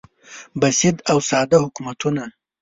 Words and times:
بسیط 0.61 0.97
او 1.11 1.17
ساده 1.29 1.57
حکومتونه 1.63 2.23